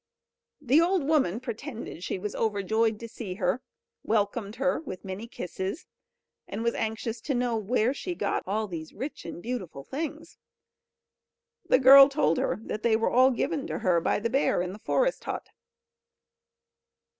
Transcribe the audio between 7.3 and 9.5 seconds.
know where she got all these rich and